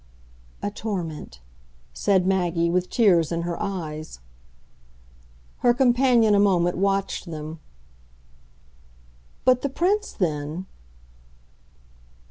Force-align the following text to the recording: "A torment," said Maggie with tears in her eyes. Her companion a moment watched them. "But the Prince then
"A 0.63 0.71
torment," 0.71 1.41
said 1.93 2.25
Maggie 2.25 2.71
with 2.71 2.89
tears 2.89 3.31
in 3.31 3.43
her 3.43 3.55
eyes. 3.61 4.19
Her 5.59 5.75
companion 5.75 6.33
a 6.33 6.39
moment 6.39 6.75
watched 6.75 7.29
them. 7.29 7.59
"But 9.45 9.61
the 9.61 9.69
Prince 9.69 10.11
then 10.13 10.65